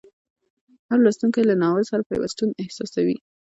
[0.89, 3.17] هر لوستونکی له ناول سره پیوستون احساسوي.